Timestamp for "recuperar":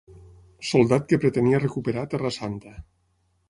1.67-2.09